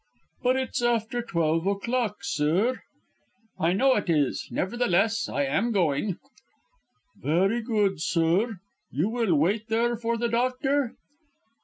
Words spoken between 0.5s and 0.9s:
it's